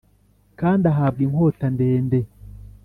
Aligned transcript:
kandi 0.59 0.83
ahabwa 0.91 1.21
inkota 1.25 1.65
ndende. 1.75 2.19